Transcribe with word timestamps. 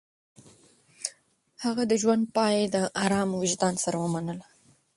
هغه 1.63 1.83
د 1.87 1.93
ژوند 2.01 2.23
پاى 2.35 2.57
د 2.73 2.75
ارام 3.03 3.29
وجدان 3.41 3.75
سره 3.83 3.97
ومنله. 3.99 4.45